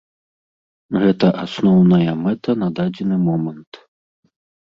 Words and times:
Гэта 1.03 1.27
асноўная 1.43 2.11
мэта 2.23 2.57
на 2.63 2.71
дадзены 2.81 3.15
момант. 3.27 3.73